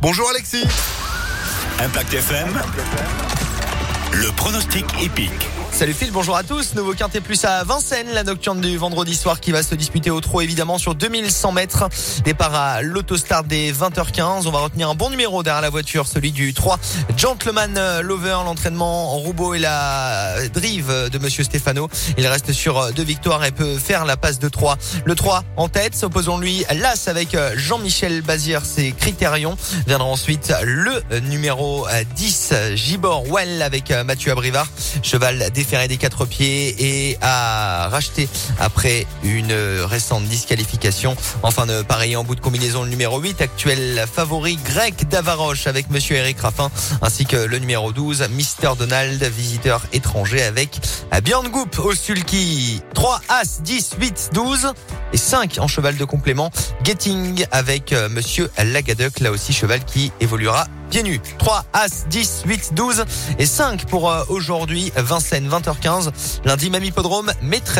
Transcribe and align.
Bonjour 0.00 0.28
Alexis. 0.30 0.64
Impact 1.78 2.14
FM. 2.14 2.48
Le 4.12 4.32
pronostic 4.32 4.84
épique. 5.00 5.51
Salut 5.72 5.94
Phil, 5.94 6.10
bonjour 6.12 6.36
à 6.36 6.42
tous. 6.42 6.74
Nouveau 6.74 6.92
quintet 6.92 7.22
plus 7.22 7.44
à 7.46 7.64
Vincennes, 7.64 8.10
la 8.12 8.24
nocturne 8.24 8.60
du 8.60 8.76
vendredi 8.76 9.16
soir 9.16 9.40
qui 9.40 9.52
va 9.52 9.62
se 9.62 9.74
disputer 9.74 10.10
au 10.10 10.20
trot 10.20 10.42
évidemment 10.42 10.76
sur 10.76 10.94
2100 10.94 11.52
mètres. 11.52 11.88
Départ 12.24 12.54
à 12.54 12.82
l'autostart 12.82 13.42
des 13.42 13.72
20h15. 13.72 14.46
On 14.46 14.50
va 14.50 14.60
retenir 14.60 14.90
un 14.90 14.94
bon 14.94 15.08
numéro 15.08 15.42
derrière 15.42 15.62
la 15.62 15.70
voiture, 15.70 16.06
celui 16.06 16.30
du 16.30 16.52
3 16.52 16.78
Gentleman 17.16 18.00
Lover, 18.00 18.36
l'entraînement 18.44 19.14
en 19.14 19.16
roubeau 19.16 19.54
et 19.54 19.58
la 19.58 20.46
drive 20.52 20.92
de 21.10 21.18
Monsieur 21.18 21.42
Stefano. 21.42 21.88
Il 22.18 22.26
reste 22.26 22.52
sur 22.52 22.92
deux 22.92 23.02
victoires 23.02 23.44
et 23.44 23.50
peut 23.50 23.78
faire 23.78 24.04
la 24.04 24.18
passe 24.18 24.38
de 24.38 24.48
3. 24.50 24.76
Le 25.06 25.14
3 25.14 25.42
en 25.56 25.68
tête, 25.68 25.98
opposons-lui 26.02 26.64
l'As 26.74 27.08
avec 27.08 27.34
Jean-Michel 27.56 28.20
Bazir, 28.20 28.60
c'est 28.64 28.92
Critérion. 28.92 29.56
Viendra 29.86 30.06
ensuite 30.06 30.52
le 30.62 31.02
numéro 31.20 31.86
10 32.14 32.52
Gibor 32.74 33.24
Well 33.26 33.62
avec 33.62 33.90
Mathieu 34.04 34.32
Abrivard, 34.32 34.68
cheval 35.02 35.50
des 35.50 35.61
déféré 35.62 35.86
des 35.86 35.96
quatre 35.96 36.24
pieds 36.24 36.74
et 37.10 37.18
a 37.20 37.88
racheté 37.88 38.28
après 38.58 39.06
une 39.22 39.54
récente 39.84 40.24
disqualification. 40.24 41.16
Enfin 41.44 41.66
de 41.66 41.82
pareil 41.82 42.16
en 42.16 42.24
bout 42.24 42.34
de 42.34 42.40
combinaison 42.40 42.82
le 42.82 42.88
numéro 42.88 43.20
8, 43.20 43.40
actuel 43.40 44.04
favori 44.12 44.56
grec 44.56 45.08
d'Avaroche 45.08 45.68
avec 45.68 45.88
monsieur 45.88 46.16
Eric 46.16 46.40
Raffin 46.40 46.68
ainsi 47.00 47.26
que 47.26 47.36
le 47.36 47.60
numéro 47.60 47.92
12, 47.92 48.26
Mister 48.30 48.70
Donald, 48.76 49.22
visiteur 49.22 49.82
étranger 49.92 50.42
avec 50.42 50.80
Björn 51.22 51.46
Goop 51.48 51.78
au 51.78 51.94
sulky. 51.94 52.80
3 52.94 53.20
As, 53.28 53.62
10, 53.62 53.90
8, 54.00 54.30
12 54.32 54.72
et 55.12 55.16
5 55.16 55.58
en 55.60 55.68
cheval 55.68 55.96
de 55.96 56.04
complément. 56.04 56.50
Getting 56.82 57.46
avec 57.52 57.94
monsieur 58.10 58.50
Lagaduc, 58.58 59.20
là 59.20 59.30
aussi 59.30 59.52
cheval 59.52 59.84
qui 59.84 60.10
évoluera 60.18 60.66
pieds 60.92 61.02
nus. 61.02 61.20
3, 61.38 61.64
As, 61.72 62.06
10, 62.10 62.42
8, 62.46 62.74
12 62.74 63.04
et 63.38 63.46
5 63.46 63.86
pour 63.86 64.12
aujourd'hui. 64.28 64.92
Vincennes, 64.94 65.48
20h15. 65.48 66.10
Lundi, 66.44 66.68
même 66.68 66.84
hippodrome, 66.84 67.32
mais 67.40 67.60
13 67.60 67.72